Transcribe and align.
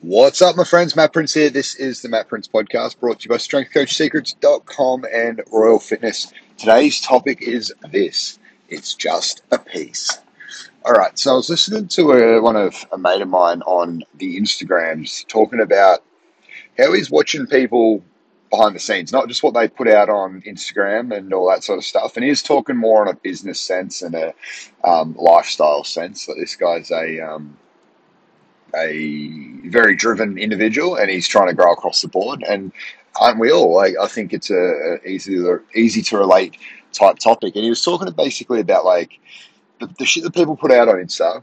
What's 0.00 0.40
up, 0.40 0.54
my 0.54 0.62
friends? 0.62 0.94
Matt 0.94 1.12
Prince 1.12 1.34
here. 1.34 1.50
This 1.50 1.74
is 1.74 2.02
the 2.02 2.08
Matt 2.08 2.28
Prince 2.28 2.46
podcast 2.46 3.00
brought 3.00 3.18
to 3.18 3.24
you 3.24 3.30
by 3.30 3.36
StrengthCoachSecrets.com 3.38 5.04
and 5.12 5.42
Royal 5.50 5.80
Fitness. 5.80 6.32
Today's 6.56 7.00
topic 7.00 7.42
is 7.42 7.72
this 7.90 8.38
it's 8.68 8.94
just 8.94 9.42
a 9.50 9.58
piece. 9.58 10.20
All 10.84 10.92
right, 10.92 11.18
so 11.18 11.32
I 11.32 11.34
was 11.34 11.50
listening 11.50 11.88
to 11.88 12.12
a, 12.12 12.40
one 12.40 12.54
of 12.54 12.86
a 12.92 12.96
mate 12.96 13.22
of 13.22 13.28
mine 13.28 13.60
on 13.62 14.04
the 14.14 14.38
Instagrams 14.40 15.26
talking 15.26 15.58
about 15.58 16.04
how 16.78 16.92
he's 16.92 17.10
watching 17.10 17.48
people 17.48 18.04
behind 18.50 18.76
the 18.76 18.80
scenes, 18.80 19.12
not 19.12 19.26
just 19.26 19.42
what 19.42 19.54
they 19.54 19.66
put 19.66 19.88
out 19.88 20.08
on 20.08 20.42
Instagram 20.42 21.12
and 21.12 21.34
all 21.34 21.48
that 21.48 21.64
sort 21.64 21.78
of 21.78 21.84
stuff. 21.84 22.16
And 22.16 22.24
he's 22.24 22.40
talking 22.40 22.76
more 22.76 23.02
on 23.02 23.08
a 23.08 23.14
business 23.14 23.60
sense 23.60 24.00
and 24.02 24.14
a 24.14 24.32
um, 24.84 25.16
lifestyle 25.18 25.82
sense. 25.82 26.26
That 26.26 26.36
this 26.38 26.54
guy's 26.54 26.92
a 26.92 27.18
um, 27.18 27.56
a 28.74 29.68
very 29.68 29.94
driven 29.94 30.38
individual 30.38 30.96
and 30.96 31.10
he's 31.10 31.28
trying 31.28 31.48
to 31.48 31.54
grow 31.54 31.72
across 31.72 32.02
the 32.02 32.08
board. 32.08 32.42
And 32.48 32.72
aren't 33.20 33.38
we 33.38 33.50
all? 33.50 33.74
Like, 33.74 33.94
I 34.00 34.06
think 34.06 34.32
it's 34.32 34.50
a, 34.50 34.98
a 35.04 35.08
easy 35.08 35.44
easy 35.74 36.02
to 36.02 36.18
relate 36.18 36.56
type 36.92 37.18
topic. 37.18 37.54
And 37.54 37.64
he 37.64 37.70
was 37.70 37.82
talking 37.82 38.10
basically 38.12 38.60
about 38.60 38.84
like 38.84 39.18
the, 39.80 39.86
the 39.98 40.06
shit 40.06 40.24
that 40.24 40.34
people 40.34 40.56
put 40.56 40.72
out 40.72 40.88
on 40.88 40.96
Insta 40.96 41.42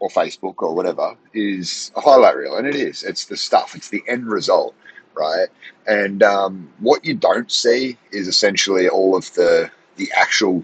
or 0.00 0.08
Facebook 0.08 0.54
or 0.58 0.74
whatever 0.74 1.16
is 1.32 1.90
a 1.96 2.00
highlight 2.00 2.36
reel, 2.36 2.56
and 2.56 2.66
it 2.66 2.76
is. 2.76 3.02
It's 3.02 3.26
the 3.26 3.36
stuff. 3.36 3.74
It's 3.74 3.88
the 3.88 4.02
end 4.08 4.26
result, 4.26 4.74
right? 5.14 5.48
And 5.86 6.22
um, 6.22 6.70
what 6.78 7.04
you 7.04 7.14
don't 7.14 7.50
see 7.50 7.96
is 8.12 8.28
essentially 8.28 8.88
all 8.88 9.16
of 9.16 9.32
the 9.34 9.70
the 9.96 10.10
actual 10.14 10.62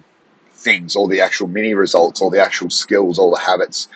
things, 0.53 0.95
all 0.95 1.09
the 1.09 1.21
actual 1.21 1.49
mini 1.49 1.75
results, 1.75 2.21
all 2.21 2.31
the 2.31 2.43
actual 2.43 2.71
skills, 2.71 3.19
all 3.19 3.31
the 3.31 3.39
habits 3.39 3.89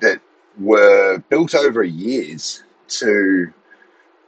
that 0.00 0.20
were 0.58 1.18
built 1.28 1.54
over 1.54 1.82
years 1.82 2.62
to 2.88 3.52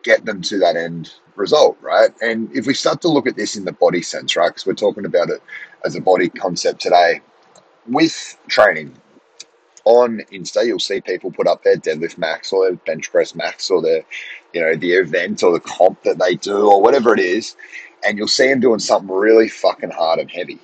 get 0.03 0.25
them 0.25 0.41
to 0.43 0.59
that 0.59 0.77
end 0.77 1.15
result, 1.37 1.77
right? 1.81 2.11
And 2.23 2.55
if 2.55 2.67
we 2.67 2.75
start 2.75 3.01
to 3.03 3.09
look 3.09 3.27
at 3.27 3.37
this 3.37 3.57
in 3.57 3.65
the 3.65 3.73
body 3.73 4.03
sense, 4.03 4.37
right, 4.37 4.49
because 4.49 4.67
we're 4.67 4.75
talking 4.75 5.07
about 5.07 5.31
it 5.31 5.43
as 5.85 5.97
a 5.97 6.01
body 6.01 6.29
concept 6.29 6.81
today, 6.81 7.21
with 7.87 8.39
training 8.49 8.97
on 9.85 10.23
Insta, 10.33 10.65
you'll 10.65 10.79
see 10.79 11.01
people 11.01 11.31
put 11.31 11.47
up 11.47 11.63
their 11.63 11.77
deadlift 11.77 12.17
max 12.17 12.53
or 12.53 12.65
their 12.65 12.77
bench 12.77 13.11
press 13.11 13.35
max 13.35 13.71
or 13.71 13.83
their, 13.83 14.03
you 14.53 14.61
know, 14.61 14.75
the 14.77 14.93
event 14.93 15.43
or 15.43 15.53
the 15.53 15.61
comp 15.61 16.03
that 16.05 16.19
they 16.19 16.37
do 16.37 16.71
or 16.71 16.81
whatever 16.81 17.13
it 17.13 17.21
is, 17.21 17.57
and 18.07 18.17
you'll 18.17 18.29
see 18.29 18.49
them 18.49 18.61
doing 18.61 18.79
something 18.79 19.15
really 19.15 19.49
fucking 19.49 19.91
hard 19.91 20.21
and 20.21 20.31
heavy, 20.31 20.59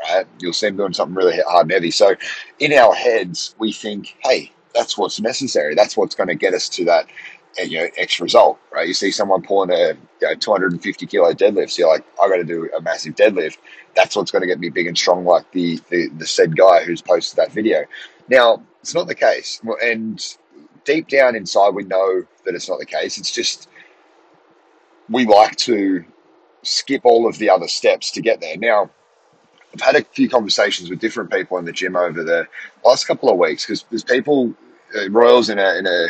right? 0.00 0.26
You'll 0.40 0.52
see 0.52 0.68
them 0.68 0.78
doing 0.78 0.94
something 0.94 1.14
really 1.14 1.38
hard 1.46 1.64
and 1.64 1.72
heavy. 1.72 1.90
So 1.90 2.14
in 2.58 2.72
our 2.72 2.94
heads, 2.94 3.54
we 3.58 3.72
think, 3.72 4.16
hey, 4.22 4.52
that's 4.74 4.96
what's 4.96 5.20
necessary. 5.20 5.74
That's 5.74 5.96
what's 5.96 6.14
going 6.14 6.28
to 6.28 6.34
get 6.34 6.54
us 6.54 6.68
to 6.70 6.84
that 6.86 7.06
uh, 7.60 7.62
you 7.62 7.78
know 7.78 7.88
X 7.96 8.20
result, 8.20 8.58
right? 8.72 8.88
You 8.88 8.94
see 8.94 9.10
someone 9.10 9.42
pulling 9.42 9.70
a 9.70 9.88
you 10.20 10.28
know, 10.28 10.34
250 10.34 11.06
kilo 11.06 11.32
deadlift, 11.32 11.70
so 11.70 11.82
you're 11.82 11.88
like, 11.88 12.04
I 12.22 12.28
got 12.28 12.36
to 12.36 12.44
do 12.44 12.70
a 12.76 12.80
massive 12.80 13.14
deadlift. 13.14 13.58
That's 13.94 14.16
what's 14.16 14.30
going 14.30 14.42
to 14.42 14.46
get 14.46 14.58
me 14.58 14.70
big 14.70 14.86
and 14.86 14.96
strong, 14.96 15.24
like 15.24 15.50
the, 15.52 15.80
the 15.90 16.08
the 16.08 16.26
said 16.26 16.56
guy 16.56 16.84
who's 16.84 17.02
posted 17.02 17.36
that 17.36 17.52
video. 17.52 17.84
Now, 18.28 18.62
it's 18.80 18.94
not 18.94 19.06
the 19.06 19.14
case, 19.14 19.60
and 19.82 20.36
deep 20.84 21.08
down 21.08 21.36
inside, 21.36 21.70
we 21.70 21.84
know 21.84 22.24
that 22.44 22.54
it's 22.54 22.68
not 22.68 22.78
the 22.78 22.86
case. 22.86 23.18
It's 23.18 23.30
just 23.30 23.68
we 25.08 25.26
like 25.26 25.56
to 25.56 26.04
skip 26.62 27.02
all 27.04 27.26
of 27.28 27.38
the 27.38 27.50
other 27.50 27.68
steps 27.68 28.10
to 28.12 28.22
get 28.22 28.40
there. 28.40 28.56
Now, 28.56 28.90
I've 29.74 29.80
had 29.80 29.96
a 29.96 30.04
few 30.04 30.28
conversations 30.28 30.90
with 30.90 31.00
different 31.00 31.30
people 31.30 31.56
in 31.58 31.64
the 31.64 31.72
gym 31.72 31.96
over 31.96 32.22
the 32.22 32.46
last 32.84 33.06
couple 33.06 33.30
of 33.30 33.38
weeks 33.38 33.64
because 33.64 33.84
there's 33.90 34.04
people, 34.04 34.54
uh, 34.94 35.10
Royals 35.10 35.48
in 35.48 35.58
a, 35.58 35.78
in 35.78 35.86
a 35.86 36.08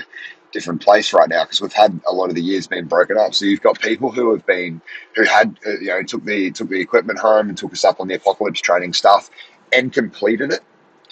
different 0.53 0.83
place 0.83 1.13
right 1.13 1.29
now 1.29 1.45
because 1.45 1.61
we've 1.61 1.73
had 1.73 1.99
a 2.07 2.13
lot 2.13 2.29
of 2.29 2.35
the 2.35 2.43
years 2.43 2.67
being 2.67 2.87
broken 2.87 3.17
up. 3.17 3.35
So 3.35 3.45
you've 3.45 3.63
got 3.63 3.81
people 3.81 4.11
who 4.11 4.33
have 4.33 4.45
been, 4.47 4.81
who 5.15 5.25
had, 5.25 5.59
uh, 5.67 5.79
you 5.79 5.89
know, 5.89 6.03
took 6.03 6.25
the 6.25 6.51
took 6.51 6.69
the 6.69 6.81
equipment 6.81 7.19
home 7.19 7.49
and 7.49 7.57
took 7.57 7.73
us 7.73 7.85
up 7.85 8.01
on 8.01 8.09
the 8.09 8.15
apocalypse 8.15 8.61
training 8.61 8.93
stuff 8.93 9.31
and 9.73 9.93
completed 9.93 10.53
it 10.53 10.61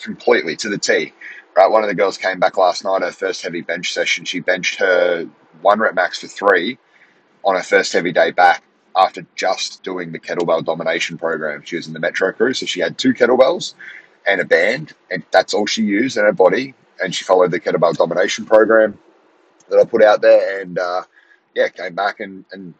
completely 0.00 0.56
to 0.56 0.68
the 0.68 0.78
T. 0.78 1.12
Right, 1.56 1.70
one 1.70 1.82
of 1.82 1.88
the 1.88 1.94
girls 1.94 2.16
came 2.16 2.38
back 2.38 2.56
last 2.56 2.84
night, 2.84 3.02
her 3.02 3.10
first 3.10 3.42
heavy 3.42 3.60
bench 3.60 3.92
session. 3.92 4.24
She 4.24 4.40
benched 4.40 4.78
her 4.78 5.28
one 5.62 5.80
rep 5.80 5.94
max 5.94 6.20
for 6.20 6.28
three 6.28 6.78
on 7.44 7.56
her 7.56 7.62
first 7.62 7.92
heavy 7.92 8.12
day 8.12 8.30
back 8.30 8.62
after 8.96 9.24
just 9.34 9.82
doing 9.82 10.12
the 10.12 10.18
kettlebell 10.18 10.64
domination 10.64 11.18
program. 11.18 11.62
She 11.64 11.76
was 11.76 11.86
in 11.86 11.92
the 11.92 12.00
Metro 12.00 12.32
crew, 12.32 12.54
so 12.54 12.66
she 12.66 12.80
had 12.80 12.98
two 12.98 13.14
kettlebells 13.14 13.74
and 14.26 14.40
a 14.40 14.44
band, 14.44 14.94
and 15.10 15.22
that's 15.30 15.54
all 15.54 15.66
she 15.66 15.82
used 15.82 16.16
in 16.16 16.24
her 16.24 16.32
body. 16.32 16.74
And 17.02 17.14
she 17.14 17.24
followed 17.24 17.50
the 17.50 17.60
kettlebell 17.60 17.96
domination 17.96 18.44
program 18.44 18.98
that 19.68 19.78
I 19.78 19.84
put 19.84 20.02
out 20.02 20.20
there, 20.20 20.60
and 20.60 20.78
uh, 20.78 21.02
yeah, 21.54 21.68
came 21.68 21.94
back 21.94 22.20
and, 22.20 22.44
and 22.52 22.74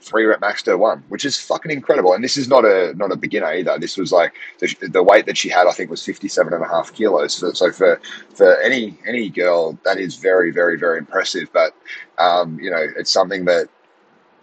three 0.00 0.24
rep 0.24 0.40
max 0.40 0.62
to 0.64 0.76
one, 0.76 1.02
which 1.08 1.24
is 1.24 1.38
fucking 1.38 1.70
incredible. 1.70 2.14
And 2.14 2.22
this 2.22 2.36
is 2.36 2.48
not 2.48 2.64
a 2.64 2.94
not 2.94 3.12
a 3.12 3.16
beginner 3.16 3.52
either. 3.52 3.78
This 3.78 3.96
was 3.96 4.12
like 4.12 4.34
the, 4.58 4.74
the 4.88 5.02
weight 5.02 5.26
that 5.26 5.36
she 5.36 5.48
had, 5.48 5.66
I 5.66 5.72
think, 5.72 5.90
was 5.90 6.04
57 6.04 6.52
and 6.52 6.62
a 6.62 6.68
half 6.68 6.92
kilos. 6.92 7.34
So, 7.34 7.52
so 7.52 7.70
for 7.70 8.00
for 8.34 8.60
any 8.60 8.98
any 9.06 9.28
girl, 9.28 9.78
that 9.84 9.98
is 9.98 10.16
very 10.16 10.50
very 10.50 10.78
very 10.78 10.98
impressive. 10.98 11.48
But 11.52 11.74
um, 12.18 12.58
you 12.60 12.70
know, 12.70 12.84
it's 12.96 13.10
something 13.10 13.44
that 13.46 13.68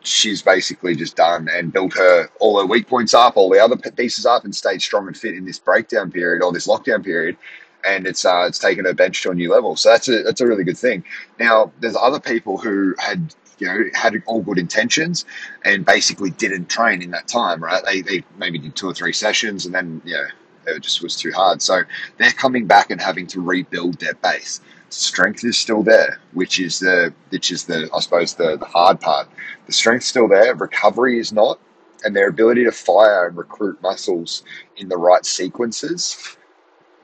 she's 0.03 0.41
basically 0.41 0.95
just 0.95 1.15
done 1.15 1.47
and 1.49 1.73
built 1.73 1.93
her 1.93 2.29
all 2.39 2.59
her 2.59 2.65
weak 2.65 2.87
points 2.87 3.13
up, 3.13 3.37
all 3.37 3.49
the 3.49 3.59
other 3.59 3.77
pieces 3.77 4.25
up, 4.25 4.43
and 4.43 4.55
stayed 4.55 4.81
strong 4.81 5.07
and 5.07 5.17
fit 5.17 5.33
in 5.35 5.45
this 5.45 5.59
breakdown 5.59 6.11
period 6.11 6.43
or 6.43 6.51
this 6.51 6.67
lockdown 6.67 7.03
period. 7.03 7.37
And 7.85 8.05
it's 8.05 8.23
uh, 8.23 8.45
it's 8.47 8.59
taken 8.59 8.85
her 8.85 8.93
bench 8.93 9.21
to 9.23 9.31
a 9.31 9.33
new 9.33 9.51
level. 9.51 9.75
So 9.75 9.89
that's 9.89 10.07
a 10.07 10.23
that's 10.23 10.41
a 10.41 10.47
really 10.47 10.63
good 10.63 10.77
thing. 10.77 11.03
Now 11.39 11.71
there's 11.79 11.95
other 11.95 12.19
people 12.19 12.57
who 12.57 12.93
had 12.97 13.33
you 13.59 13.67
know 13.67 13.83
had 13.93 14.21
all 14.25 14.41
good 14.41 14.57
intentions 14.57 15.25
and 15.65 15.85
basically 15.85 16.31
didn't 16.31 16.69
train 16.69 17.01
in 17.01 17.11
that 17.11 17.27
time. 17.27 17.63
Right? 17.63 17.83
They 17.83 18.01
they 18.01 18.23
maybe 18.37 18.59
did 18.59 18.75
two 18.75 18.87
or 18.87 18.93
three 18.93 19.13
sessions 19.13 19.65
and 19.65 19.73
then 19.73 20.01
you 20.05 20.13
know 20.13 20.27
it 20.67 20.79
just 20.81 21.01
was 21.01 21.15
too 21.15 21.31
hard. 21.31 21.61
So 21.61 21.83
they're 22.17 22.31
coming 22.31 22.67
back 22.67 22.89
and 22.89 23.01
having 23.01 23.27
to 23.27 23.41
rebuild 23.41 23.99
their 23.99 24.13
base 24.15 24.61
strength 24.93 25.43
is 25.43 25.57
still 25.57 25.83
there, 25.83 26.19
which 26.33 26.59
is 26.59 26.79
the 26.79 27.13
which 27.29 27.51
is 27.51 27.65
the 27.65 27.89
I 27.93 27.99
suppose 27.99 28.35
the, 28.35 28.57
the 28.57 28.65
hard 28.65 28.99
part. 28.99 29.27
The 29.65 29.73
strength's 29.73 30.07
still 30.07 30.27
there, 30.27 30.55
recovery 30.55 31.19
is 31.19 31.33
not, 31.33 31.59
and 32.03 32.15
their 32.15 32.29
ability 32.29 32.63
to 32.65 32.71
fire 32.71 33.27
and 33.27 33.37
recruit 33.37 33.81
muscles 33.81 34.43
in 34.77 34.89
the 34.89 34.97
right 34.97 35.25
sequences 35.25 36.37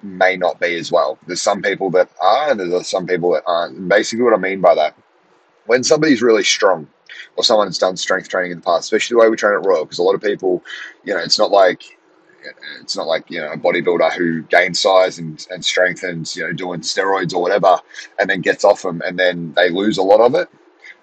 may 0.01 0.37
not 0.37 0.59
be 0.59 0.75
as 0.75 0.91
well. 0.91 1.17
There's 1.27 1.41
some 1.41 1.61
people 1.61 1.89
that 1.91 2.09
are, 2.21 2.51
and 2.51 2.59
there's 2.59 2.87
some 2.87 3.05
people 3.05 3.31
that 3.33 3.43
aren't. 3.45 3.77
And 3.77 3.89
basically, 3.89 4.23
what 4.23 4.33
I 4.33 4.37
mean 4.37 4.61
by 4.61 4.75
that, 4.75 4.95
when 5.65 5.83
somebody's 5.83 6.21
really 6.21 6.43
strong, 6.43 6.87
or 7.35 7.43
someone's 7.43 7.77
done 7.77 7.97
strength 7.97 8.29
training 8.29 8.51
in 8.51 8.59
the 8.59 8.63
past, 8.63 8.85
especially 8.85 9.15
the 9.15 9.19
way 9.19 9.29
we 9.29 9.35
train 9.35 9.53
at 9.53 9.65
Royal, 9.65 9.85
because 9.85 9.99
a 9.99 10.03
lot 10.03 10.15
of 10.15 10.21
people, 10.21 10.63
you 11.03 11.13
know, 11.13 11.19
it's 11.19 11.39
not 11.39 11.51
like 11.51 11.98
it's 12.81 12.95
not 12.95 13.07
like 13.07 13.29
you 13.29 13.39
know 13.39 13.51
a 13.51 13.57
bodybuilder 13.57 14.13
who 14.13 14.41
gains 14.43 14.79
size 14.79 15.19
and, 15.19 15.45
and 15.51 15.63
strengthens 15.63 16.35
you 16.35 16.43
know 16.43 16.53
doing 16.53 16.81
steroids 16.81 17.33
or 17.33 17.41
whatever 17.41 17.77
and 18.19 18.29
then 18.29 18.41
gets 18.41 18.63
off 18.63 18.81
them 18.81 19.01
and 19.05 19.17
then 19.17 19.53
they 19.55 19.69
lose 19.69 19.97
a 19.97 20.03
lot 20.03 20.21
of 20.21 20.35
it 20.35 20.49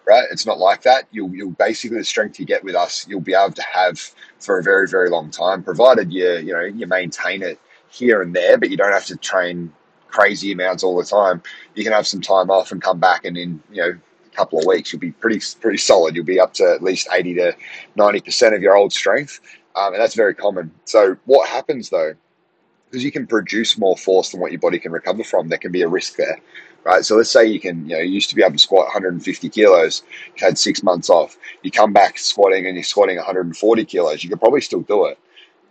right? 0.07 0.29
It's 0.31 0.47
not 0.47 0.61
like 0.61 0.83
that. 0.83 1.09
You'll, 1.11 1.35
you'll 1.35 1.51
basically 1.51 1.99
the 1.99 2.05
strength 2.05 2.39
you 2.39 2.47
get 2.47 2.63
with 2.65 2.75
us 2.75 3.07
you'll 3.09 3.21
be 3.21 3.35
able 3.35 3.55
to 3.55 3.63
have 3.63 3.99
for 4.39 4.59
a 4.59 4.63
very 4.63 4.89
very 4.89 5.11
long 5.11 5.31
time 5.31 5.63
provided 5.63 6.13
you 6.13 6.39
you 6.39 6.53
know 6.53 6.65
you 6.65 6.87
maintain 6.87 7.43
it 7.43 7.61
here 7.89 8.23
and 8.23 8.35
there 8.35 8.59
but 8.59 8.71
you 8.71 8.77
don't 8.77 8.93
have 8.93 9.07
to 9.07 9.17
train 9.17 9.73
crazy 10.09 10.53
amounts 10.53 10.83
all 10.83 10.97
the 10.97 11.05
time. 11.05 11.43
You 11.75 11.85
can 11.85 11.93
have 11.93 12.07
some 12.07 12.21
time 12.21 12.51
off 12.51 12.73
and 12.73 12.81
come 12.81 12.99
back 12.99 13.25
and 13.25 13.37
in 13.37 13.61
you 13.71 13.83
know 13.83 13.91
a 13.91 14.37
couple 14.37 14.59
of 14.59 14.67
weeks 14.67 14.93
you'll 14.93 15.01
be 15.01 15.13
pretty 15.13 15.41
pretty 15.61 15.79
solid. 15.79 16.15
You'll 16.15 16.25
be 16.25 16.41
up 16.41 16.55
to 16.55 16.73
at 16.73 16.83
least 16.83 17.09
80 17.13 17.35
to 17.35 17.57
90% 17.97 18.55
of 18.55 18.63
your 18.63 18.77
old 18.77 18.93
strength 18.93 19.41
um, 19.77 19.93
and 19.93 20.03
that's 20.03 20.15
very 20.15 20.35
common. 20.35 20.71
So 20.85 21.17
what 21.27 21.49
happens 21.49 21.91
though, 21.91 22.15
because 22.87 23.05
you 23.05 23.13
can 23.13 23.27
produce 23.27 23.79
more 23.79 23.97
force 23.97 24.31
than 24.31 24.41
what 24.41 24.51
your 24.51 24.61
body 24.61 24.79
can 24.79 24.91
recover 24.91 25.23
from, 25.23 25.49
there 25.49 25.59
can 25.59 25.71
be 25.71 25.83
a 25.83 25.89
risk 25.89 26.17
there, 26.17 26.41
right? 26.85 27.05
So 27.05 27.17
let's 27.17 27.31
say 27.31 27.47
you 27.47 27.61
can, 27.61 27.89
you 27.89 27.97
know, 27.97 28.03
you 28.03 28.13
used 28.13 28.31
to 28.31 28.35
be 28.35 28.43
able 28.43 28.55
to 28.55 28.59
squat 28.59 28.87
150 28.87 29.49
kilos, 29.51 30.03
you 30.37 30.47
had 30.47 30.57
six 30.57 30.83
months 30.83 31.11
off, 31.11 31.37
you 31.63 31.71
come 31.71 31.93
back 31.93 32.19
squatting 32.19 32.67
and 32.67 32.75
you're 32.75 32.85
squatting 32.85 33.17
140 33.17 33.85
kilos, 33.85 34.25
you 34.25 34.31
could 34.31 34.41
probably 34.41 34.63
still 34.63 34.81
do 34.81 35.05
it. 35.07 35.19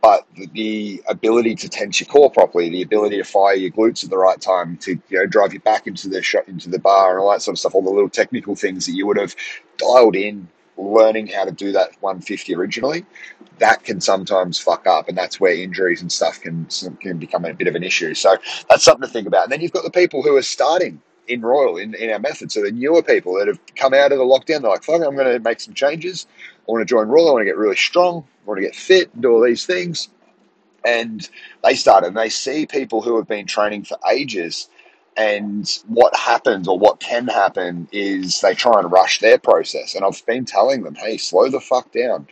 But 0.01 0.27
the 0.53 1.01
ability 1.07 1.55
to 1.55 1.69
tense 1.69 1.99
your 1.99 2.05
core 2.05 2.29
properly, 2.29 2.69
the 2.69 2.83
ability 2.83 3.17
to 3.17 3.23
fire 3.23 3.55
your 3.55 3.71
glutes 3.71 4.03
at 4.03 4.11
the 4.11 4.17
right 4.19 4.39
time, 4.39 4.77
to 4.79 4.91
you 5.09 5.17
know 5.17 5.25
drive 5.25 5.51
you 5.51 5.59
back 5.61 5.87
into 5.87 6.09
the 6.09 6.21
shot, 6.21 6.47
into 6.47 6.69
the 6.69 6.77
bar, 6.77 7.13
and 7.13 7.21
all 7.21 7.31
that 7.31 7.41
sort 7.41 7.55
of 7.55 7.59
stuff, 7.59 7.73
all 7.73 7.81
the 7.81 7.89
little 7.89 8.09
technical 8.09 8.55
things 8.55 8.85
that 8.85 8.91
you 8.91 9.07
would 9.07 9.17
have 9.17 9.35
dialed 9.77 10.15
in 10.15 10.47
learning 10.77 11.27
how 11.27 11.45
to 11.45 11.51
do 11.51 11.71
that 11.73 11.91
150 12.01 12.55
originally, 12.55 13.05
that 13.59 13.83
can 13.83 14.01
sometimes 14.01 14.59
fuck 14.59 14.87
up, 14.87 15.07
and 15.09 15.17
that's 15.17 15.39
where 15.39 15.53
injuries 15.53 16.01
and 16.01 16.11
stuff 16.11 16.41
can 16.41 16.67
can 16.99 17.17
become 17.17 17.45
a 17.45 17.53
bit 17.53 17.67
of 17.67 17.75
an 17.75 17.83
issue. 17.83 18.13
So 18.13 18.37
that's 18.69 18.83
something 18.83 19.07
to 19.07 19.11
think 19.11 19.27
about. 19.27 19.43
And 19.43 19.51
then 19.51 19.61
you've 19.61 19.71
got 19.71 19.83
the 19.83 19.91
people 19.91 20.21
who 20.21 20.35
are 20.35 20.41
starting 20.41 21.01
in 21.27 21.41
Royal 21.41 21.77
in, 21.77 21.95
in 21.95 22.11
our 22.11 22.19
method. 22.19 22.51
So 22.51 22.61
the 22.61 22.71
newer 22.71 23.01
people 23.01 23.35
that 23.35 23.47
have 23.47 23.59
come 23.75 23.93
out 23.93 24.11
of 24.11 24.17
the 24.17 24.23
lockdown, 24.23 24.61
they're 24.61 24.71
like, 24.71 24.83
fuck, 24.83 25.01
I'm 25.01 25.15
going 25.15 25.31
to 25.31 25.39
make 25.39 25.59
some 25.59 25.73
changes. 25.73 26.27
I 26.67 26.71
want 26.71 26.81
to 26.81 26.91
join 26.91 27.07
Royal. 27.07 27.29
I 27.29 27.31
want 27.31 27.41
to 27.41 27.45
get 27.45 27.57
really 27.57 27.75
strong. 27.75 28.25
I 28.45 28.47
want 28.47 28.59
to 28.59 28.65
get 28.65 28.75
fit 28.75 29.13
and 29.13 29.21
do 29.21 29.31
all 29.31 29.43
these 29.43 29.65
things. 29.65 30.09
And 30.85 31.27
they 31.63 31.75
start 31.75 32.03
and 32.03 32.15
they 32.15 32.29
see 32.29 32.67
people 32.67 33.01
who 33.01 33.17
have 33.17 33.27
been 33.27 33.47
training 33.47 33.85
for 33.85 33.97
ages 34.11 34.69
And 35.17 35.69
what 35.87 36.15
happens 36.15 36.67
or 36.67 36.77
what 36.77 36.99
can 36.99 37.27
happen 37.27 37.87
is 37.91 38.41
they 38.41 38.53
try 38.53 38.79
and 38.79 38.91
rush 38.91 39.19
their 39.19 39.37
process. 39.37 39.95
And 39.95 40.03
I've 40.03 40.25
been 40.25 40.45
telling 40.45 40.83
them, 40.83 40.95
hey, 40.95 41.17
slow 41.17 41.49
the 41.49 41.61
fuck 41.61 41.91
down. 41.91 42.27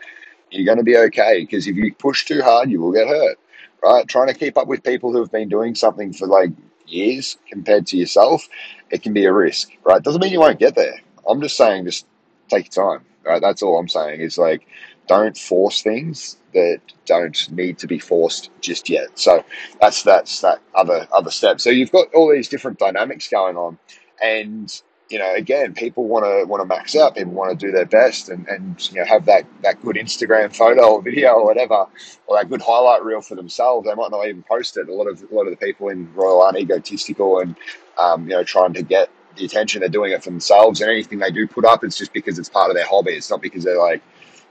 You're 0.51 0.65
going 0.65 0.77
to 0.77 0.83
be 0.83 0.97
okay 0.97 1.41
because 1.41 1.68
if 1.68 1.75
you 1.75 1.94
push 1.95 2.25
too 2.25 2.41
hard, 2.41 2.69
you 2.69 2.81
will 2.81 2.91
get 2.91 3.07
hurt, 3.07 3.38
right? 3.81 4.07
Trying 4.07 4.27
to 4.27 4.33
keep 4.33 4.57
up 4.57 4.68
with 4.68 4.83
people 4.83 5.12
who 5.12 5.19
have 5.19 5.31
been 5.31 5.50
doing 5.50 5.75
something 5.75 6.13
for 6.13 6.27
like 6.27 6.51
years 6.85 7.38
compared 7.50 7.88
to 7.88 7.97
yourself, 7.97 8.47
it 8.91 9.01
can 9.01 9.13
be 9.13 9.25
a 9.25 9.33
risk, 9.33 9.71
right? 9.83 10.03
Doesn't 10.03 10.21
mean 10.21 10.33
you 10.33 10.41
won't 10.41 10.59
get 10.59 10.75
there. 10.75 11.00
I'm 11.27 11.41
just 11.41 11.57
saying, 11.57 11.85
just 11.85 12.06
take 12.50 12.75
your 12.75 12.97
time, 12.97 13.06
right? 13.25 13.41
That's 13.41 13.63
all 13.63 13.80
I'm 13.80 13.88
saying 13.88 14.19
is 14.19 14.38
like, 14.38 14.68
don't 15.07 15.38
force 15.38 15.81
things 15.81 16.38
that 16.53 16.81
don't 17.05 17.51
need 17.51 17.77
to 17.79 17.88
be 17.88 18.00
forced 18.00 18.50
just 18.61 18.89
yet. 18.89 19.17
So 19.19 19.44
that's 19.81 20.03
that's 20.03 20.41
that 20.41 20.59
other 20.75 21.07
other 21.11 21.31
step. 21.31 21.59
So 21.59 21.69
you've 21.69 21.91
got 21.91 22.13
all 22.13 22.31
these 22.31 22.50
different 22.50 22.79
dynamics 22.79 23.27
going 23.27 23.57
on, 23.57 23.77
and 24.21 24.81
you 25.09 25.19
know, 25.19 25.33
again, 25.35 25.73
people 25.75 26.07
want 26.07 26.25
to 26.25 26.45
want 26.45 26.61
to 26.61 26.65
max 26.65 26.95
out. 26.95 27.15
People 27.15 27.33
want 27.33 27.57
to 27.57 27.65
do 27.67 27.71
their 27.71 27.85
best 27.85 28.29
and, 28.29 28.47
and 28.47 28.89
you 28.91 29.00
know 29.00 29.05
have 29.05 29.25
that, 29.25 29.45
that 29.61 29.79
good 29.83 29.95
Instagram 29.95 30.55
photo 30.55 30.94
or 30.94 31.01
video 31.03 31.33
or 31.33 31.45
whatever, 31.45 31.85
or 32.25 32.38
that 32.38 32.50
good 32.50 32.63
highlight 32.63 33.03
reel 33.03 33.21
for 33.21 33.35
themselves. 33.35 33.88
They 33.88 33.94
might 33.94 34.11
not 34.11 34.25
even 34.27 34.44
post 34.44 34.75
it. 34.77 34.89
A 34.89 34.94
lot 34.94 35.07
of 35.07 35.21
a 35.21 35.35
lot 35.35 35.45
of 35.45 35.51
the 35.51 35.57
people 35.57 35.89
in 35.89 36.11
Royal 36.15 36.41
aren't 36.41 36.57
egotistical 36.57 37.39
and 37.39 37.56
um, 37.99 38.23
you 38.23 38.35
know 38.35 38.44
trying 38.44 38.73
to 38.73 38.81
get 38.81 39.09
the 39.35 39.45
attention. 39.45 39.81
They're 39.81 39.89
doing 39.89 40.13
it 40.13 40.23
for 40.23 40.31
themselves, 40.31 40.81
and 40.81 40.89
anything 40.89 41.19
they 41.19 41.31
do 41.31 41.47
put 41.47 41.65
up, 41.65 41.83
it's 41.83 41.97
just 41.97 42.13
because 42.13 42.39
it's 42.39 42.49
part 42.49 42.71
of 42.71 42.75
their 42.75 42.88
hobby. 42.88 43.11
It's 43.11 43.29
not 43.29 43.41
because 43.41 43.63
they're 43.63 43.77
like 43.77 44.01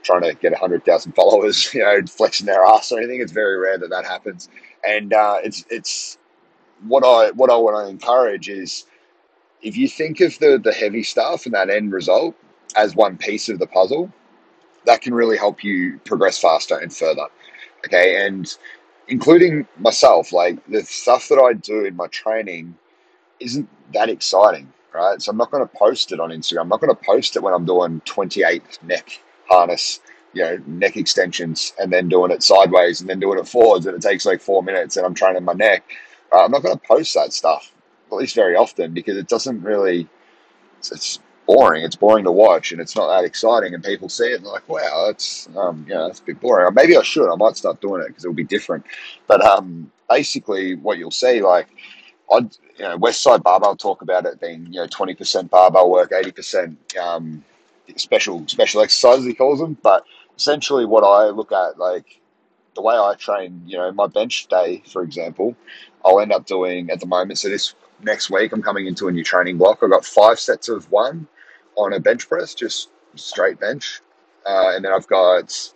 trying 0.03 0.21
to 0.21 0.33
get 0.35 0.51
100,000 0.51 1.13
followers, 1.13 1.73
you 1.73 1.81
know, 1.81 2.01
flexing 2.05 2.45
their 2.45 2.63
ass 2.63 2.91
or 2.91 2.99
anything. 2.99 3.21
It's 3.21 3.31
very 3.31 3.57
rare 3.57 3.77
that 3.77 3.89
that 3.89 4.05
happens. 4.05 4.49
And 4.87 5.13
uh, 5.13 5.37
it's, 5.43 5.65
it's 5.69 6.17
what 6.87 7.03
I, 7.03 7.31
what 7.31 7.49
I 7.49 7.55
want 7.55 7.85
to 7.85 7.89
encourage 7.89 8.49
is 8.49 8.85
if 9.61 9.77
you 9.77 9.87
think 9.87 10.19
of 10.19 10.37
the, 10.39 10.59
the 10.61 10.73
heavy 10.73 11.03
stuff 11.03 11.45
and 11.45 11.55
that 11.55 11.69
end 11.69 11.91
result 11.91 12.35
as 12.75 12.95
one 12.95 13.17
piece 13.17 13.49
of 13.49 13.59
the 13.59 13.67
puzzle, 13.67 14.11
that 14.85 15.01
can 15.01 15.13
really 15.13 15.37
help 15.37 15.63
you 15.63 15.99
progress 15.99 16.37
faster 16.37 16.77
and 16.77 16.93
further. 16.93 17.27
Okay. 17.85 18.25
And 18.25 18.53
including 19.07 19.67
myself, 19.77 20.33
like 20.33 20.65
the 20.67 20.83
stuff 20.83 21.29
that 21.29 21.39
I 21.39 21.53
do 21.53 21.85
in 21.85 21.95
my 21.95 22.07
training 22.07 22.75
isn't 23.39 23.69
that 23.93 24.09
exciting, 24.09 24.71
right? 24.93 25.21
So 25.21 25.31
I'm 25.31 25.37
not 25.37 25.51
going 25.51 25.65
to 25.65 25.77
post 25.77 26.11
it 26.11 26.19
on 26.19 26.29
Instagram. 26.29 26.61
I'm 26.61 26.69
not 26.69 26.81
going 26.81 26.95
to 26.95 27.03
post 27.03 27.35
it 27.35 27.43
when 27.43 27.53
I'm 27.53 27.65
doing 27.65 28.01
28 28.05 28.79
neck 28.83 29.21
harness, 29.53 29.99
you 30.33 30.43
know, 30.43 30.59
neck 30.65 30.97
extensions 30.97 31.73
and 31.79 31.91
then 31.91 32.09
doing 32.09 32.31
it 32.31 32.43
sideways 32.43 33.01
and 33.01 33.09
then 33.09 33.19
doing 33.19 33.39
it 33.39 33.47
forwards 33.47 33.85
and 33.85 33.95
it 33.95 34.01
takes 34.01 34.25
like 34.25 34.41
four 34.41 34.63
minutes 34.63 34.97
and 34.97 35.05
I'm 35.05 35.13
training 35.13 35.43
my 35.43 35.53
neck. 35.53 35.83
Uh, 36.31 36.45
I'm 36.45 36.51
not 36.51 36.63
going 36.63 36.77
to 36.77 36.87
post 36.87 37.13
that 37.13 37.33
stuff, 37.33 37.71
at 38.11 38.17
least 38.17 38.35
very 38.35 38.55
often, 38.55 38.93
because 38.93 39.17
it 39.17 39.27
doesn't 39.27 39.61
really, 39.61 40.07
it's, 40.79 40.91
it's, 40.91 41.19
boring. 41.45 41.83
It's 41.83 41.95
boring 41.95 42.23
to 42.23 42.31
watch 42.31 42.71
and 42.71 42.79
it's 42.79 42.95
not 42.95 43.07
that 43.07 43.25
exciting. 43.25 43.73
And 43.73 43.83
people 43.83 44.09
see 44.09 44.31
it 44.31 44.35
and 44.35 44.45
like, 44.45 44.67
wow, 44.69 45.05
that's, 45.07 45.49
um, 45.55 45.85
you 45.87 45.93
know, 45.93 46.07
that's 46.07 46.19
a 46.19 46.23
bit 46.23 46.39
boring. 46.39 46.67
Or 46.67 46.71
maybe 46.71 46.97
I 46.97 47.03
should, 47.03 47.31
I 47.31 47.35
might 47.35 47.57
start 47.57 47.81
doing 47.81 48.01
it 48.01 48.07
because 48.07 48.23
it'll 48.23 48.33
be 48.33 48.43
different. 48.43 48.85
But 49.27 49.43
um, 49.43 49.91
basically, 50.09 50.75
what 50.75 50.97
you'll 50.97 51.11
see, 51.11 51.41
like, 51.41 51.67
I'd, 52.31 52.55
you 52.77 52.85
know, 52.85 52.97
Westside 52.97 53.43
Barbell 53.43 53.75
talk 53.75 54.01
about 54.01 54.25
it 54.25 54.39
being, 54.39 54.65
you 54.67 54.79
know, 54.79 54.87
20% 54.87 55.49
barbell 55.49 55.91
work, 55.91 56.11
80% 56.11 56.97
um, 56.97 57.43
special 57.95 58.47
special 58.47 58.81
exercises 58.81 59.25
he 59.25 59.33
calls 59.33 59.59
them. 59.59 59.77
But 59.81 60.05
essentially, 60.37 60.85
what 60.85 61.03
I 61.03 61.29
look 61.29 61.51
at, 61.51 61.77
like 61.77 62.19
the 62.75 62.81
way 62.81 62.95
I 62.95 63.13
train, 63.17 63.61
you 63.65 63.77
know, 63.77 63.91
my 63.91 64.07
bench 64.07 64.47
day, 64.47 64.83
for 64.87 65.03
example, 65.03 65.55
I'll 66.03 66.19
end 66.19 66.31
up 66.31 66.45
doing 66.45 66.89
at 66.89 66.99
the 66.99 67.05
moment. 67.05 67.39
So 67.39 67.49
this 67.49 67.75
next 68.01 68.29
week, 68.29 68.51
I'm 68.51 68.61
coming 68.61 68.87
into 68.87 69.07
a 69.07 69.11
new 69.11 69.23
training 69.23 69.57
block. 69.57 69.79
I've 69.81 69.91
got 69.91 70.05
five 70.05 70.39
sets 70.39 70.69
of 70.69 70.89
one 70.91 71.27
on 71.75 71.93
a 71.93 71.99
bench 71.99 72.27
press, 72.27 72.53
just 72.53 72.89
straight 73.15 73.59
bench, 73.59 74.01
uh, 74.45 74.71
and 74.75 74.83
then 74.83 74.91
I've 74.93 75.07
got 75.07 75.73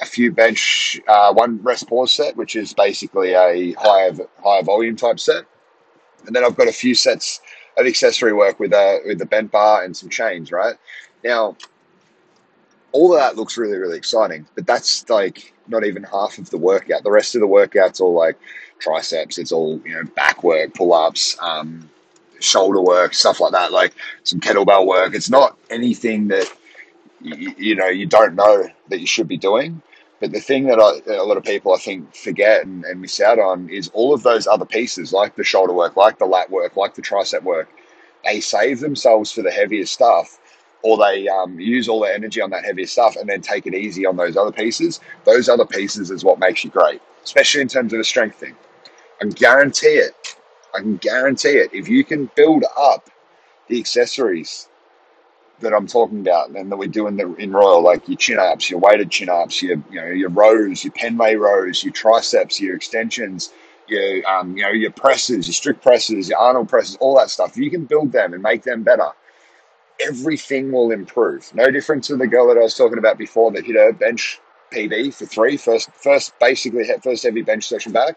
a 0.00 0.06
few 0.06 0.30
bench, 0.32 1.00
uh, 1.08 1.32
one 1.32 1.62
rest 1.62 1.88
pause 1.88 2.12
set, 2.12 2.36
which 2.36 2.56
is 2.56 2.74
basically 2.74 3.32
a 3.32 3.72
higher 3.72 4.12
higher 4.42 4.62
volume 4.62 4.96
type 4.96 5.18
set, 5.20 5.44
and 6.26 6.34
then 6.34 6.44
I've 6.44 6.56
got 6.56 6.68
a 6.68 6.72
few 6.72 6.94
sets 6.94 7.40
of 7.76 7.86
accessory 7.86 8.32
work 8.32 8.58
with 8.58 8.72
a 8.72 9.00
with 9.06 9.18
the 9.18 9.26
bent 9.26 9.50
bar 9.50 9.84
and 9.84 9.96
some 9.96 10.08
chains, 10.08 10.50
right? 10.52 10.76
Now, 11.24 11.56
all 12.92 13.12
of 13.12 13.20
that 13.20 13.36
looks 13.36 13.58
really, 13.58 13.76
really 13.76 13.98
exciting, 13.98 14.46
but 14.54 14.66
that's 14.66 15.08
like 15.08 15.52
not 15.68 15.84
even 15.84 16.02
half 16.02 16.38
of 16.38 16.48
the 16.50 16.58
workout. 16.58 17.02
The 17.02 17.10
rest 17.10 17.34
of 17.34 17.40
the 17.40 17.46
workout's 17.46 18.00
all 18.00 18.14
like 18.14 18.38
triceps, 18.78 19.38
it's 19.38 19.52
all, 19.52 19.80
you 19.84 19.94
know, 19.94 20.04
back 20.14 20.42
work, 20.42 20.74
pull 20.74 20.92
ups, 20.92 21.36
um, 21.40 21.90
shoulder 22.40 22.80
work, 22.80 23.14
stuff 23.14 23.40
like 23.40 23.52
that, 23.52 23.72
like 23.72 23.94
some 24.22 24.40
kettlebell 24.40 24.86
work. 24.86 25.14
It's 25.14 25.30
not 25.30 25.58
anything 25.70 26.28
that, 26.28 26.50
you, 27.20 27.54
you 27.56 27.74
know, 27.74 27.88
you 27.88 28.06
don't 28.06 28.34
know 28.34 28.68
that 28.88 29.00
you 29.00 29.06
should 29.06 29.28
be 29.28 29.38
doing. 29.38 29.82
But 30.18 30.32
the 30.32 30.40
thing 30.40 30.64
that 30.68 30.80
I, 30.80 31.14
a 31.14 31.22
lot 31.22 31.36
of 31.36 31.44
people 31.44 31.74
I 31.74 31.78
think 31.78 32.14
forget 32.14 32.64
and, 32.64 32.84
and 32.84 33.02
miss 33.02 33.20
out 33.20 33.38
on 33.38 33.68
is 33.68 33.88
all 33.92 34.14
of 34.14 34.22
those 34.22 34.46
other 34.46 34.64
pieces, 34.64 35.12
like 35.12 35.36
the 35.36 35.44
shoulder 35.44 35.74
work, 35.74 35.96
like 35.96 36.18
the 36.18 36.24
lat 36.24 36.50
work, 36.50 36.76
like 36.76 36.94
the 36.94 37.02
tricep 37.02 37.42
work. 37.42 37.68
They 38.24 38.40
save 38.40 38.80
themselves 38.80 39.30
for 39.30 39.42
the 39.42 39.50
heavier 39.50 39.84
stuff 39.84 40.38
or 40.82 40.96
they 40.98 41.28
um, 41.28 41.58
use 41.58 41.88
all 41.88 42.00
their 42.00 42.14
energy 42.14 42.40
on 42.40 42.50
that 42.50 42.64
heavier 42.64 42.86
stuff 42.86 43.16
and 43.16 43.28
then 43.28 43.40
take 43.40 43.66
it 43.66 43.74
easy 43.74 44.06
on 44.06 44.16
those 44.16 44.36
other 44.36 44.52
pieces. 44.52 45.00
Those 45.24 45.48
other 45.48 45.66
pieces 45.66 46.10
is 46.10 46.24
what 46.24 46.38
makes 46.38 46.64
you 46.64 46.70
great, 46.70 47.00
especially 47.24 47.62
in 47.62 47.68
terms 47.68 47.92
of 47.92 47.98
the 47.98 48.04
strength 48.04 48.36
thing. 48.36 48.54
I 49.20 49.26
guarantee 49.26 49.86
it. 49.86 50.36
I 50.74 50.80
can 50.80 50.96
guarantee 50.98 51.56
it. 51.56 51.70
If 51.72 51.88
you 51.88 52.04
can 52.04 52.30
build 52.36 52.64
up 52.76 53.08
the 53.68 53.78
accessories 53.78 54.68
that 55.60 55.72
I'm 55.72 55.86
talking 55.86 56.20
about 56.20 56.50
and 56.50 56.70
that 56.70 56.76
we 56.76 56.86
do 56.86 57.06
in 57.06 57.16
the 57.16 57.34
in 57.36 57.50
Royal, 57.52 57.82
like 57.82 58.08
your 58.08 58.18
chin 58.18 58.38
ups, 58.38 58.70
your 58.70 58.78
weighted 58.78 59.10
chin 59.10 59.28
ups, 59.28 59.62
your 59.62 59.82
you 59.90 60.00
know 60.00 60.06
your 60.08 60.30
rows, 60.30 60.84
your 60.84 60.92
Pendlay 60.92 61.36
rows, 61.36 61.82
your 61.82 61.92
triceps, 61.92 62.60
your 62.60 62.76
extensions, 62.76 63.52
your 63.88 64.28
um, 64.28 64.56
you 64.56 64.62
know 64.62 64.70
your 64.70 64.90
presses, 64.92 65.46
your 65.46 65.54
strict 65.54 65.82
presses, 65.82 66.28
your 66.28 66.38
Arnold 66.38 66.68
presses, 66.68 66.96
all 67.00 67.16
that 67.16 67.30
stuff. 67.30 67.56
You 67.56 67.70
can 67.70 67.84
build 67.86 68.12
them 68.12 68.34
and 68.34 68.42
make 68.42 68.62
them 68.62 68.82
better, 68.82 69.10
everything 70.00 70.72
will 70.72 70.90
improve. 70.90 71.52
No 71.54 71.70
different 71.70 72.04
to 72.04 72.16
the 72.16 72.26
girl 72.26 72.48
that 72.48 72.58
I 72.58 72.62
was 72.62 72.74
talking 72.74 72.98
about 72.98 73.18
before 73.18 73.50
that 73.52 73.64
hit 73.64 73.76
her 73.76 73.92
bench 73.92 74.40
PB 74.72 75.14
for 75.14 75.26
three, 75.26 75.56
first, 75.56 75.90
first 75.94 76.38
basically 76.38 76.84
first 77.02 77.22
heavy 77.22 77.42
bench 77.42 77.68
session 77.68 77.92
back. 77.92 78.16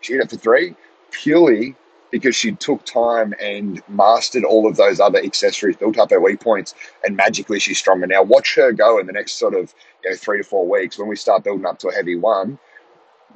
She 0.00 0.14
hit 0.14 0.22
it 0.22 0.30
for 0.30 0.36
three 0.36 0.74
purely 1.10 1.74
because 2.10 2.34
she 2.34 2.52
took 2.52 2.84
time 2.84 3.34
and 3.40 3.82
mastered 3.88 4.44
all 4.44 4.66
of 4.66 4.76
those 4.76 4.98
other 4.98 5.20
accessories, 5.20 5.76
built 5.76 5.98
up 5.98 6.10
her 6.10 6.20
weak 6.20 6.40
points, 6.40 6.74
and 7.04 7.16
magically 7.16 7.60
she's 7.60 7.78
stronger. 7.78 8.06
Now, 8.06 8.22
watch 8.22 8.56
her 8.56 8.72
go 8.72 8.98
in 8.98 9.06
the 9.06 9.12
next 9.12 9.34
sort 9.34 9.54
of 9.54 9.72
you 10.02 10.10
know, 10.10 10.16
three 10.16 10.38
to 10.38 10.44
four 10.44 10.68
weeks 10.68 10.98
when 10.98 11.08
we 11.08 11.16
start 11.16 11.44
building 11.44 11.66
up 11.66 11.78
to 11.80 11.88
a 11.88 11.94
heavy 11.94 12.16
one. 12.16 12.58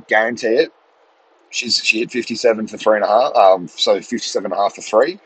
Guarantee 0.09 0.49
it. 0.49 0.73
She's 1.51 1.77
she 1.77 2.01
hit 2.01 2.11
57 2.11 2.67
for 2.67 2.77
three 2.77 2.97
and 2.97 3.05
a 3.05 3.09
half, 3.09 3.37
um, 3.37 3.69
so 3.69 4.01
57 4.01 4.45
and 4.45 4.53
a 4.53 4.57
half 4.57 4.75
for 4.75 4.83
three 4.83 5.21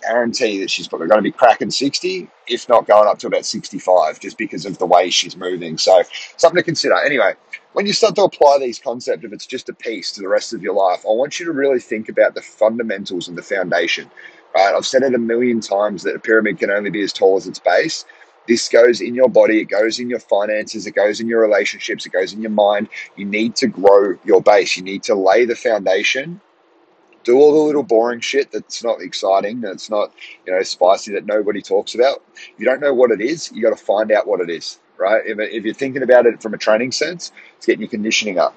guarantee 0.00 0.60
that 0.60 0.70
she's 0.70 0.88
probably 0.88 1.08
going 1.08 1.18
to 1.18 1.22
be 1.22 1.32
cracking 1.32 1.70
60, 1.70 2.28
if 2.46 2.68
not 2.68 2.86
going 2.86 3.08
up 3.08 3.18
to 3.20 3.26
about 3.26 3.44
65, 3.44 4.20
just 4.20 4.38
because 4.38 4.66
of 4.66 4.78
the 4.78 4.86
way 4.86 5.10
she's 5.10 5.36
moving. 5.36 5.78
So, 5.78 6.02
something 6.36 6.56
to 6.56 6.62
consider. 6.62 6.94
Anyway, 7.04 7.34
when 7.72 7.86
you 7.86 7.92
start 7.92 8.14
to 8.16 8.22
apply 8.22 8.58
these 8.58 8.78
concepts, 8.78 9.24
if 9.24 9.32
it's 9.32 9.46
just 9.46 9.68
a 9.68 9.74
piece 9.74 10.12
to 10.12 10.20
the 10.20 10.28
rest 10.28 10.52
of 10.52 10.62
your 10.62 10.74
life, 10.74 11.04
I 11.04 11.12
want 11.12 11.38
you 11.38 11.46
to 11.46 11.52
really 11.52 11.80
think 11.80 12.08
about 12.08 12.34
the 12.34 12.42
fundamentals 12.42 13.28
and 13.28 13.36
the 13.36 13.42
foundation. 13.42 14.10
Right? 14.54 14.74
I've 14.74 14.86
said 14.86 15.02
it 15.02 15.14
a 15.14 15.18
million 15.18 15.60
times 15.60 16.02
that 16.04 16.16
a 16.16 16.18
pyramid 16.18 16.58
can 16.58 16.70
only 16.70 16.90
be 16.90 17.02
as 17.02 17.12
tall 17.12 17.36
as 17.36 17.46
its 17.46 17.58
base. 17.58 18.04
This 18.48 18.68
goes 18.68 19.00
in 19.00 19.14
your 19.14 19.28
body, 19.28 19.60
it 19.60 19.64
goes 19.64 19.98
in 19.98 20.08
your 20.08 20.20
finances, 20.20 20.86
it 20.86 20.92
goes 20.92 21.20
in 21.20 21.26
your 21.26 21.40
relationships, 21.40 22.06
it 22.06 22.12
goes 22.12 22.32
in 22.32 22.40
your 22.40 22.52
mind. 22.52 22.88
You 23.16 23.24
need 23.24 23.56
to 23.56 23.66
grow 23.66 24.16
your 24.24 24.40
base. 24.40 24.76
You 24.76 24.84
need 24.84 25.02
to 25.04 25.16
lay 25.16 25.44
the 25.44 25.56
foundation 25.56 26.40
do 27.26 27.36
all 27.36 27.52
the 27.52 27.58
little 27.58 27.82
boring 27.82 28.20
shit 28.20 28.52
that's 28.52 28.84
not 28.84 29.02
exciting, 29.02 29.60
that's 29.60 29.90
not, 29.90 30.12
you 30.46 30.52
know, 30.52 30.62
spicy, 30.62 31.12
that 31.12 31.26
nobody 31.26 31.60
talks 31.60 31.96
about. 31.96 32.22
If 32.36 32.54
you 32.58 32.64
don't 32.64 32.80
know 32.80 32.94
what 32.94 33.10
it 33.10 33.20
is, 33.20 33.50
you 33.52 33.60
got 33.60 33.76
to 33.76 33.84
find 33.84 34.12
out 34.12 34.28
what 34.28 34.40
it 34.40 34.48
is, 34.48 34.78
right? 34.96 35.22
If, 35.26 35.38
if 35.40 35.64
you're 35.64 35.74
thinking 35.74 36.04
about 36.04 36.26
it 36.26 36.40
from 36.40 36.54
a 36.54 36.58
training 36.58 36.92
sense, 36.92 37.32
it's 37.56 37.66
getting 37.66 37.80
your 37.80 37.90
conditioning 37.90 38.38
up, 38.38 38.54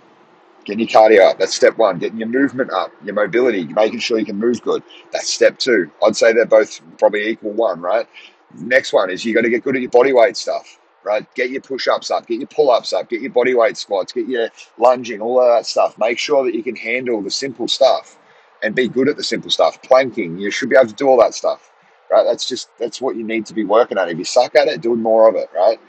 getting 0.65 0.87
your 0.87 0.87
cardio 0.87 1.31
up. 1.31 1.39
That's 1.39 1.55
step 1.55 1.79
one. 1.79 1.97
Getting 1.97 2.19
your 2.19 2.27
movement 2.27 2.71
up, 2.71 2.91
your 3.03 3.15
mobility, 3.15 3.65
making 3.65 3.99
sure 3.99 4.19
you 4.19 4.25
can 4.25 4.37
move 4.37 4.61
good. 4.61 4.83
That's 5.11 5.33
step 5.33 5.57
two. 5.57 5.89
I'd 6.05 6.15
say 6.15 6.31
they're 6.31 6.45
both 6.45 6.79
probably 6.99 7.27
equal 7.27 7.53
one, 7.53 7.81
right? 7.81 8.07
Next 8.53 8.93
one 8.93 9.09
is 9.09 9.25
you 9.25 9.33
got 9.33 9.41
to 9.41 9.49
get 9.49 9.63
good 9.63 9.75
at 9.77 9.81
your 9.81 9.91
body 9.91 10.13
weight 10.13 10.37
stuff 10.37 10.77
right? 11.01 11.33
Get 11.33 11.49
your 11.49 11.61
push 11.61 11.87
ups 11.87 12.11
up, 12.11 12.27
get 12.27 12.39
your 12.39 12.47
pull 12.47 12.69
ups 12.69 12.91
up, 12.91 13.09
get 13.09 13.21
your 13.21 13.31
body 13.31 13.55
weight 13.55 13.77
squats, 13.77 14.11
get 14.11 14.27
your 14.27 14.49
lunging, 14.77 15.21
all 15.21 15.39
of 15.39 15.47
that 15.47 15.65
stuff. 15.65 15.97
Make 15.97 16.19
sure 16.19 16.43
that 16.43 16.53
you 16.53 16.61
can 16.61 16.75
handle 16.75 17.21
the 17.21 17.31
simple 17.31 17.69
stuff 17.69 18.17
and 18.63 18.75
be 18.75 18.87
good 18.87 19.09
at 19.09 19.17
the 19.17 19.23
simple 19.23 19.51
stuff. 19.51 19.81
Planking, 19.81 20.37
you 20.37 20.51
should 20.51 20.69
be 20.69 20.75
able 20.75 20.87
to 20.89 20.95
do 20.95 21.07
all 21.07 21.19
that 21.19 21.33
stuff, 21.33 21.71
right? 22.11 22.23
That's 22.23 22.47
just 22.47 22.69
that's 22.77 23.01
what 23.01 23.15
you 23.15 23.23
need 23.23 23.45
to 23.47 23.53
be 23.53 23.63
working 23.65 23.97
at. 23.97 24.09
If 24.09 24.17
you 24.17 24.23
suck 24.23 24.55
at 24.55 24.67
it, 24.67 24.81
doing 24.81 25.01
more 25.01 25.29
of 25.29 25.35
it, 25.35 25.49
right? 25.55 25.79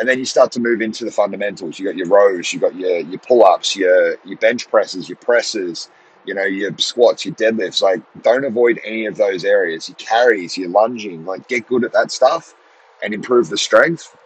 And 0.00 0.08
then 0.08 0.18
you 0.18 0.24
start 0.24 0.50
to 0.52 0.60
move 0.60 0.80
into 0.82 1.04
the 1.04 1.10
fundamentals. 1.10 1.78
You 1.78 1.86
got 1.86 1.96
your 1.96 2.08
rows, 2.08 2.52
you 2.52 2.60
got 2.60 2.74
your 2.74 3.00
your 3.00 3.20
pull 3.20 3.44
ups, 3.44 3.76
your 3.76 4.16
your 4.24 4.38
bench 4.38 4.68
presses, 4.68 5.08
your 5.08 5.16
presses, 5.16 5.90
you 6.24 6.34
know, 6.34 6.44
your 6.44 6.76
squats, 6.78 7.24
your 7.26 7.34
deadlifts. 7.34 7.82
Like, 7.82 8.02
don't 8.22 8.44
avoid 8.44 8.80
any 8.84 9.06
of 9.06 9.16
those 9.16 9.44
areas. 9.44 9.88
Your 9.88 9.96
carries, 9.96 10.56
your 10.56 10.68
lunging. 10.68 11.24
Like, 11.24 11.48
get 11.48 11.66
good 11.66 11.84
at 11.84 11.92
that 11.92 12.10
stuff 12.10 12.54
and 13.02 13.12
improve 13.12 13.48
the 13.48 13.58
strength. 13.58 14.16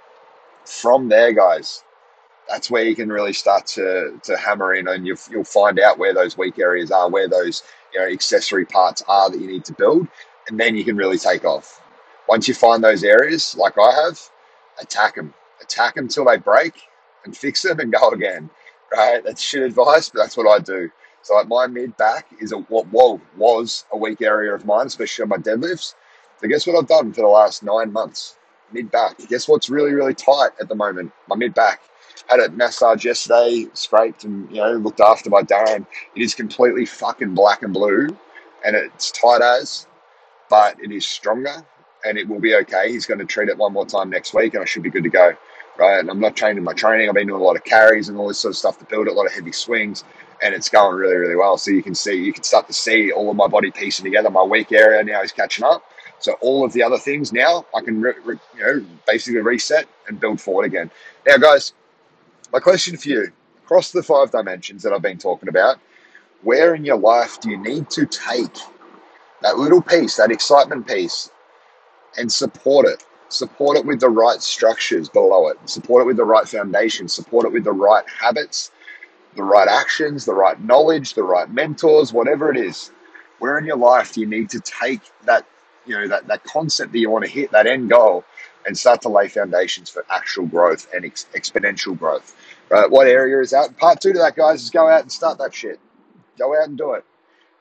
From 0.64 1.08
there, 1.08 1.32
guys, 1.32 1.84
that's 2.48 2.70
where 2.70 2.84
you 2.84 2.94
can 2.94 3.08
really 3.08 3.32
start 3.32 3.66
to 3.68 4.18
to 4.22 4.36
hammer 4.36 4.74
in, 4.74 4.88
and 4.88 5.06
you, 5.06 5.16
you'll 5.30 5.44
find 5.44 5.78
out 5.80 5.98
where 5.98 6.14
those 6.14 6.36
weak 6.36 6.58
areas 6.58 6.90
are, 6.90 7.08
where 7.08 7.28
those 7.28 7.62
you 7.96 8.02
know 8.02 8.12
accessory 8.12 8.66
parts 8.66 9.02
are 9.08 9.30
that 9.30 9.40
you 9.40 9.46
need 9.46 9.64
to 9.64 9.72
build, 9.72 10.06
and 10.48 10.60
then 10.60 10.76
you 10.76 10.84
can 10.84 10.96
really 10.96 11.18
take 11.18 11.44
off. 11.44 11.80
Once 12.28 12.46
you 12.46 12.52
find 12.52 12.84
those 12.84 13.02
areas, 13.02 13.56
like 13.56 13.78
I 13.78 13.90
have, 14.04 14.20
attack 14.80 15.14
them, 15.14 15.32
attack 15.62 15.94
them 15.94 16.06
till 16.06 16.26
they 16.26 16.36
break, 16.36 16.74
and 17.24 17.34
fix 17.34 17.62
them 17.62 17.80
and 17.80 17.90
go 17.92 18.10
again. 18.10 18.50
Right? 18.92 19.24
That's 19.24 19.42
shit 19.42 19.62
advice, 19.62 20.10
but 20.10 20.20
that's 20.20 20.36
what 20.36 20.46
I 20.46 20.62
do. 20.62 20.90
So 21.22 21.34
like 21.34 21.48
my 21.48 21.66
mid 21.66 21.96
back 21.96 22.26
is 22.38 22.52
a 22.52 22.58
what 22.58 22.86
was 23.36 23.86
a 23.92 23.96
weak 23.96 24.20
area 24.20 24.54
of 24.54 24.66
mine, 24.66 24.86
especially 24.86 25.22
on 25.22 25.30
my 25.30 25.38
deadlifts. 25.38 25.94
So 26.40 26.48
guess 26.48 26.66
what 26.66 26.76
I've 26.76 26.86
done 26.86 27.14
for 27.14 27.22
the 27.22 27.28
last 27.28 27.62
nine 27.62 27.92
months? 27.92 28.36
Mid 28.72 28.90
back. 28.90 29.16
Guess 29.28 29.48
what's 29.48 29.70
really 29.70 29.92
really 29.92 30.14
tight 30.14 30.50
at 30.60 30.68
the 30.68 30.74
moment? 30.74 31.12
My 31.28 31.36
mid 31.36 31.54
back. 31.54 31.80
Had 32.28 32.40
it 32.40 32.54
massaged 32.54 33.04
yesterday, 33.04 33.66
scraped 33.74 34.24
and 34.24 34.50
you 34.50 34.56
know 34.56 34.72
looked 34.72 35.00
after 35.00 35.30
by 35.30 35.42
Darren. 35.42 35.86
It 36.14 36.22
is 36.22 36.34
completely 36.34 36.86
fucking 36.86 37.34
black 37.34 37.62
and 37.62 37.72
blue, 37.72 38.08
and 38.64 38.76
it's 38.76 39.10
tight 39.10 39.42
as, 39.42 39.86
but 40.48 40.78
it 40.82 40.90
is 40.90 41.06
stronger 41.06 41.64
and 42.04 42.16
it 42.18 42.28
will 42.28 42.40
be 42.40 42.54
okay. 42.54 42.90
He's 42.92 43.06
going 43.06 43.18
to 43.18 43.24
treat 43.24 43.48
it 43.48 43.58
one 43.58 43.72
more 43.72 43.86
time 43.86 44.10
next 44.10 44.32
week, 44.32 44.54
and 44.54 44.62
I 44.62 44.66
should 44.66 44.82
be 44.82 44.90
good 44.90 45.02
to 45.02 45.08
go. 45.08 45.32
Right, 45.78 45.98
and 45.98 46.08
I'm 46.08 46.20
not 46.20 46.36
changing 46.36 46.64
my 46.64 46.72
training. 46.72 47.08
I've 47.08 47.14
been 47.14 47.26
doing 47.26 47.40
a 47.40 47.44
lot 47.44 47.56
of 47.56 47.64
carries 47.64 48.08
and 48.08 48.16
all 48.16 48.28
this 48.28 48.38
sort 48.38 48.52
of 48.52 48.56
stuff 48.56 48.78
to 48.78 48.86
build 48.86 49.08
it, 49.08 49.10
a 49.10 49.12
lot 49.12 49.26
of 49.26 49.32
heavy 49.32 49.52
swings 49.52 50.04
and 50.42 50.54
it's 50.54 50.68
going 50.68 50.96
really, 50.96 51.16
really 51.16 51.36
well. 51.36 51.58
So 51.58 51.70
you 51.70 51.82
can 51.82 51.94
see, 51.94 52.14
you 52.14 52.32
can 52.32 52.42
start 52.42 52.66
to 52.66 52.72
see 52.72 53.12
all 53.12 53.30
of 53.30 53.36
my 53.36 53.46
body 53.46 53.70
piecing 53.70 54.04
together. 54.04 54.30
My 54.30 54.42
weak 54.42 54.72
area 54.72 55.02
now 55.02 55.22
is 55.22 55.32
catching 55.32 55.64
up. 55.64 55.82
So 56.18 56.32
all 56.40 56.64
of 56.64 56.72
the 56.72 56.82
other 56.82 56.98
things 56.98 57.32
now 57.32 57.66
I 57.74 57.82
can, 57.82 58.00
re, 58.00 58.14
re, 58.24 58.36
you 58.56 58.62
know, 58.62 58.86
basically 59.06 59.40
reset 59.40 59.86
and 60.08 60.18
build 60.18 60.40
forward 60.40 60.64
again. 60.64 60.90
Now, 61.26 61.36
guys, 61.36 61.74
my 62.52 62.60
question 62.60 62.96
for 62.96 63.08
you: 63.08 63.32
across 63.64 63.92
the 63.92 64.02
five 64.02 64.30
dimensions 64.30 64.82
that 64.82 64.92
I've 64.92 65.02
been 65.02 65.18
talking 65.18 65.48
about, 65.48 65.78
where 66.42 66.74
in 66.74 66.84
your 66.84 66.98
life 66.98 67.40
do 67.40 67.50
you 67.50 67.58
need 67.58 67.90
to 67.90 68.06
take 68.06 68.56
that 69.42 69.58
little 69.58 69.82
piece, 69.82 70.16
that 70.16 70.30
excitement 70.30 70.86
piece, 70.86 71.30
and 72.18 72.30
support 72.30 72.86
it? 72.86 73.04
Support 73.28 73.78
it 73.78 73.84
with 73.86 74.00
the 74.00 74.08
right 74.08 74.40
structures 74.40 75.08
below 75.08 75.48
it. 75.48 75.58
Support 75.68 76.02
it 76.02 76.06
with 76.06 76.16
the 76.16 76.24
right 76.24 76.48
foundation. 76.48 77.08
Support 77.08 77.46
it 77.46 77.52
with 77.52 77.64
the 77.64 77.72
right 77.72 78.04
habits 78.08 78.70
the 79.36 79.42
right 79.42 79.68
actions, 79.68 80.24
the 80.24 80.34
right 80.34 80.60
knowledge, 80.64 81.14
the 81.14 81.22
right 81.22 81.50
mentors, 81.50 82.12
whatever 82.12 82.50
it 82.50 82.56
is. 82.56 82.90
Where 83.38 83.58
in 83.58 83.66
your 83.66 83.76
life 83.76 84.14
do 84.14 84.20
you 84.20 84.26
need 84.26 84.50
to 84.50 84.60
take 84.60 85.02
that, 85.24 85.46
you 85.84 85.94
know, 85.96 86.08
that, 86.08 86.26
that 86.26 86.42
concept 86.44 86.92
that 86.92 86.98
you 86.98 87.10
want 87.10 87.24
to 87.24 87.30
hit, 87.30 87.52
that 87.52 87.66
end 87.66 87.90
goal, 87.90 88.24
and 88.66 88.76
start 88.76 89.02
to 89.02 89.08
lay 89.08 89.28
foundations 89.28 89.90
for 89.90 90.04
actual 90.10 90.46
growth 90.46 90.88
and 90.94 91.04
ex- 91.04 91.26
exponential 91.34 91.98
growth? 91.98 92.36
Right? 92.68 92.90
What 92.90 93.06
area 93.06 93.40
is 93.40 93.50
that? 93.50 93.76
Part 93.76 94.00
two 94.00 94.12
to 94.12 94.18
that, 94.18 94.36
guys, 94.36 94.62
is 94.62 94.70
go 94.70 94.88
out 94.88 95.02
and 95.02 95.12
start 95.12 95.38
that 95.38 95.54
shit. 95.54 95.78
Go 96.38 96.58
out 96.60 96.68
and 96.68 96.76
do 96.76 96.92
it. 96.94 97.04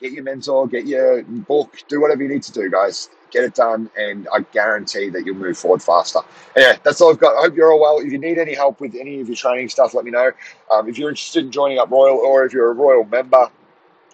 Get 0.02 0.12
your 0.12 0.24
mentor, 0.24 0.68
get 0.68 0.86
your 0.86 1.24
book, 1.24 1.78
do 1.88 2.02
whatever 2.02 2.24
you 2.24 2.30
need 2.30 2.44
to 2.44 2.52
do, 2.52 2.70
guys 2.70 3.10
get 3.36 3.44
it 3.44 3.54
done, 3.54 3.90
and 3.98 4.28
I 4.34 4.40
guarantee 4.54 5.10
that 5.10 5.26
you'll 5.26 5.36
move 5.36 5.58
forward 5.58 5.84
faster. 5.84 6.20
Anyway, 6.56 6.80
that's 6.84 7.02
all 7.02 7.12
I've 7.12 7.20
got. 7.20 7.36
I 7.38 7.42
hope 7.42 7.56
you're 7.56 7.72
all 7.72 7.82
well. 7.82 8.00
If 8.00 8.12
you 8.12 8.18
need 8.18 8.38
any 8.38 8.54
help 8.54 8.80
with 8.80 8.96
any 8.96 9.20
of 9.20 9.28
your 9.28 9.36
training 9.36 9.70
stuff, 9.70 9.94
let 9.94 10.06
me 10.06 10.12
know. 10.12 10.32
Um, 10.72 10.88
if 10.88 10.98
you're 10.98 11.10
interested 11.10 11.44
in 11.44 11.52
joining 11.52 11.78
up 11.78 11.92
Royal, 11.92 12.18
or 12.18 12.46
if 12.46 12.54
you're 12.54 12.72
a 12.72 12.74
Royal 12.74 13.04
member, 13.04 13.50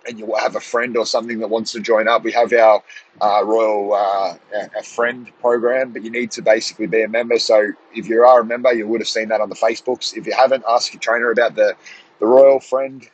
and 0.08 0.20
you 0.20 0.34
have 0.36 0.56
a 0.56 0.60
friend 0.60 0.98
or 0.98 1.06
something 1.06 1.40
that 1.40 1.50
wants 1.50 1.72
to 1.74 1.80
join 1.80 2.08
up, 2.08 2.24
we 2.24 2.32
have 2.32 2.52
our 2.54 2.84
uh, 3.22 3.44
Royal 3.44 3.94
uh, 3.94 4.36
a 4.78 4.84
friend 4.84 5.32
program, 5.40 5.92
but 5.92 6.04
you 6.04 6.10
need 6.10 6.32
to 6.32 6.42
basically 6.42 6.88
be 6.88 7.04
a 7.04 7.08
member. 7.08 7.38
So 7.40 7.72
if 7.94 8.08
you 8.08 8.24
are 8.24 8.42
a 8.42 8.46
member, 8.46 8.74
you 8.74 8.88
would 8.88 9.02
have 9.02 9.08
seen 9.08 9.30
that 9.30 9.42
on 9.42 9.50
the 9.50 9.56
Facebooks. 9.56 10.16
If 10.16 10.26
you 10.26 10.34
haven't, 10.34 10.64
ask 10.68 10.94
your 10.94 11.00
trainer 11.00 11.32
about 11.32 11.56
the 11.56 11.76
the 12.20 12.28
Royal 12.28 12.60
Friend 12.60 13.08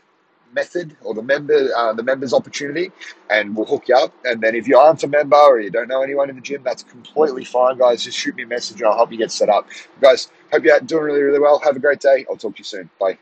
method 0.54 0.96
or 1.04 1.14
the 1.14 1.22
member 1.22 1.70
uh, 1.76 1.94
the 1.94 2.04
members 2.04 2.34
opportunity 2.34 2.92
and 3.30 3.56
we'll 3.56 3.66
hook 3.66 3.88
you 3.88 3.96
up. 3.96 4.14
And 4.26 4.42
then 4.42 4.56
if 4.56 4.68
you 4.68 4.78
aren't 4.78 5.04
a 5.04 5.08
member 5.08 5.38
or 5.38 5.60
you 5.60 5.70
don't 5.70 5.88
know 5.88 6.02
anyone 6.02 6.30
in 6.30 6.36
the 6.36 6.42
gym 6.42 6.62
that's 6.64 6.84
completely 6.84 7.44
fine 7.44 7.78
guys. 7.78 8.04
Just 8.04 8.18
shoot 8.18 8.36
me 8.36 8.44
a 8.44 8.48
message 8.48 8.78
and 8.82 8.88
i'll 8.88 8.96
help 8.96 9.12
you 9.12 9.18
get 9.18 9.32
set 9.32 9.50
up. 9.50 9.68
Guys 10.02 10.32
hope 10.52 10.64
you're 10.64 10.80
doing 10.80 11.04
really 11.04 11.22
really 11.22 11.40
well. 11.40 11.60
Have 11.60 11.76
a 11.76 11.80
great 11.80 12.00
day. 12.00 12.26
I'll 12.30 12.38
talk 12.38 12.56
to 12.56 12.60
you 12.60 12.64
soon. 12.64 12.90
Bye 13.00 13.18